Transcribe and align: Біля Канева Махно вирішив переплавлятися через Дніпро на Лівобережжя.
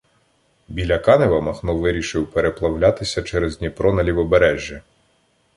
Біля 0.67 0.97
Канева 0.99 1.41
Махно 1.41 1.75
вирішив 1.77 2.31
переплавлятися 2.31 3.21
через 3.21 3.57
Дніпро 3.57 3.93
на 3.93 4.03
Лівобережжя. 4.03 4.81